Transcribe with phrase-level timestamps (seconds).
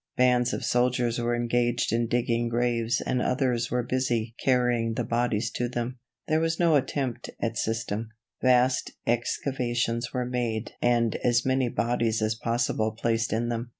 [0.17, 5.51] Bands of soldiers were engaged in digging graves and others were busy carrying the bodies
[5.51, 5.99] to them.
[6.27, 8.09] There was no attempt at system.
[8.41, 13.69] Vast excavations were made and as many bodies as possible placed in them.